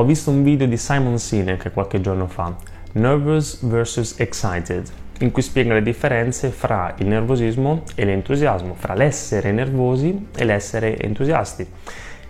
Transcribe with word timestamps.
Ho 0.00 0.04
visto 0.04 0.30
un 0.30 0.42
video 0.42 0.66
di 0.66 0.78
Simon 0.78 1.18
Sinek 1.18 1.74
qualche 1.74 2.00
giorno 2.00 2.26
fa, 2.26 2.56
Nervous 2.92 3.62
vs 3.62 4.14
Excited, 4.16 4.88
in 5.18 5.30
cui 5.30 5.42
spiega 5.42 5.74
le 5.74 5.82
differenze 5.82 6.48
fra 6.48 6.94
il 6.96 7.06
nervosismo 7.06 7.82
e 7.94 8.06
l'entusiasmo, 8.06 8.72
fra 8.78 8.94
l'essere 8.94 9.52
nervosi 9.52 10.28
e 10.34 10.44
l'essere 10.46 10.98
entusiasti. 10.98 11.66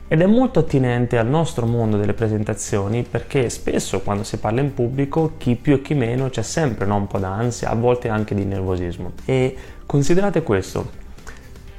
Ed 0.08 0.20
è 0.20 0.26
molto 0.26 0.58
attinente 0.58 1.16
al 1.16 1.28
nostro 1.28 1.64
mondo 1.64 1.96
delle 1.96 2.12
presentazioni 2.12 3.06
perché 3.08 3.48
spesso 3.48 4.00
quando 4.00 4.24
si 4.24 4.38
parla 4.38 4.62
in 4.62 4.74
pubblico 4.74 5.34
chi 5.38 5.54
più 5.54 5.74
e 5.74 5.80
chi 5.80 5.94
meno 5.94 6.28
c'è 6.28 6.42
sempre 6.42 6.86
no, 6.86 6.96
un 6.96 7.06
po' 7.06 7.20
d'ansia, 7.20 7.70
a 7.70 7.76
volte 7.76 8.08
anche 8.08 8.34
di 8.34 8.44
nervosismo. 8.44 9.12
E 9.24 9.56
considerate 9.86 10.42
questo, 10.42 10.90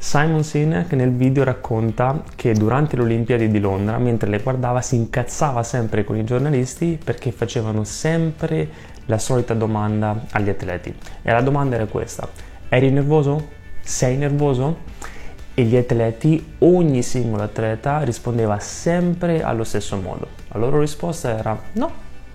Simon 0.03 0.43
Sinek 0.43 0.93
nel 0.93 1.11
video 1.11 1.43
racconta 1.43 2.23
che 2.35 2.53
durante 2.53 2.95
le 2.95 3.03
Olimpiadi 3.03 3.49
di 3.49 3.59
Londra, 3.59 3.99
mentre 3.99 4.31
le 4.31 4.39
guardava, 4.39 4.81
si 4.81 4.95
incazzava 4.95 5.61
sempre 5.61 6.03
con 6.03 6.17
i 6.17 6.23
giornalisti 6.23 6.99
perché 7.01 7.31
facevano 7.31 7.83
sempre 7.83 8.67
la 9.05 9.19
solita 9.19 9.53
domanda 9.53 10.25
agli 10.31 10.49
atleti. 10.49 10.91
E 11.21 11.31
la 11.31 11.41
domanda 11.41 11.75
era 11.75 11.85
questa: 11.85 12.27
eri 12.67 12.89
nervoso? 12.89 13.47
Sei 13.79 14.17
nervoso? 14.17 14.79
E 15.53 15.61
gli 15.61 15.75
atleti, 15.77 16.53
ogni 16.57 17.03
singolo 17.03 17.43
atleta 17.43 18.01
rispondeva 18.01 18.57
sempre 18.57 19.43
allo 19.43 19.63
stesso 19.63 19.97
modo. 19.97 20.29
La 20.47 20.57
loro 20.57 20.79
risposta 20.79 21.37
era 21.37 21.55
no, 21.73 21.91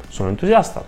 sono 0.07 0.29
entusiasta, 0.29 0.85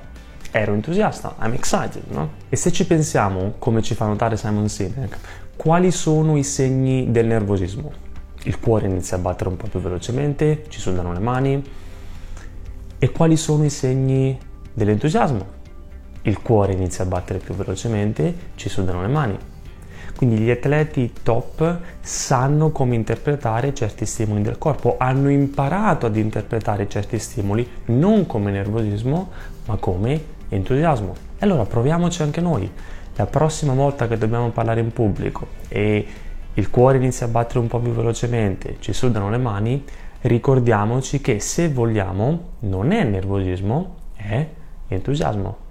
ero 0.50 0.72
entusiasta, 0.72 1.36
I'm 1.40 1.52
excited, 1.52 2.04
no? 2.08 2.30
E 2.48 2.56
se 2.56 2.72
ci 2.72 2.86
pensiamo, 2.86 3.54
come 3.58 3.82
ci 3.82 3.94
fa 3.94 4.06
notare 4.06 4.36
Simon 4.36 4.68
Sinek, 4.68 5.18
quali 5.56 5.90
sono 5.90 6.36
i 6.36 6.42
segni 6.42 7.10
del 7.10 7.26
nervosismo? 7.26 7.90
Il 8.44 8.58
cuore 8.60 8.86
inizia 8.86 9.16
a 9.16 9.20
battere 9.20 9.50
un 9.50 9.56
po' 9.56 9.66
più 9.66 9.80
velocemente, 9.80 10.64
ci 10.68 10.80
sudano 10.80 11.12
le 11.12 11.18
mani. 11.18 11.62
E 12.98 13.10
quali 13.10 13.36
sono 13.36 13.64
i 13.64 13.70
segni 13.70 14.38
dell'entusiasmo? 14.72 15.56
Il 16.22 16.40
cuore 16.40 16.72
inizia 16.72 17.04
a 17.04 17.06
battere 17.06 17.38
più 17.40 17.54
velocemente, 17.54 18.34
ci 18.54 18.68
sudano 18.68 19.02
le 19.02 19.08
mani. 19.08 19.38
Quindi 20.16 20.38
gli 20.38 20.50
atleti 20.50 21.12
top 21.22 21.80
sanno 22.00 22.70
come 22.70 22.94
interpretare 22.94 23.74
certi 23.74 24.04
stimoli 24.06 24.42
del 24.42 24.58
corpo, 24.58 24.96
hanno 24.98 25.30
imparato 25.30 26.06
ad 26.06 26.16
interpretare 26.16 26.88
certi 26.88 27.18
stimoli 27.18 27.68
non 27.86 28.26
come 28.26 28.50
nervosismo, 28.50 29.30
ma 29.66 29.76
come 29.76 30.36
entusiasmo. 30.48 31.14
E 31.38 31.44
allora 31.44 31.64
proviamoci 31.64 32.22
anche 32.22 32.40
noi 32.40 32.70
la 33.16 33.26
prossima 33.26 33.74
volta 33.74 34.06
che 34.06 34.16
dobbiamo 34.16 34.50
parlare 34.50 34.80
in 34.80 34.92
pubblico 34.92 35.46
e 35.68 36.06
il 36.54 36.70
cuore 36.70 36.98
inizia 36.98 37.26
a 37.26 37.28
battere 37.28 37.58
un 37.58 37.66
po' 37.66 37.78
più 37.78 37.92
velocemente, 37.92 38.76
ci 38.80 38.92
sudano 38.92 39.30
le 39.30 39.38
mani, 39.38 39.84
ricordiamoci 40.22 41.20
che 41.20 41.40
se 41.40 41.68
vogliamo 41.68 42.52
non 42.60 42.92
è 42.92 43.04
nervosismo, 43.04 43.94
è 44.14 44.46
entusiasmo. 44.88 45.67